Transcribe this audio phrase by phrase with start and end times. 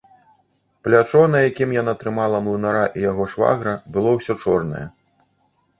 [0.87, 4.85] Плячо, на якім яна трымала млынара і яго швагра, было ўсё чорнае.